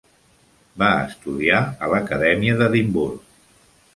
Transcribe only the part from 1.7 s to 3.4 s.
a l'Acadèmia d'Edimburg.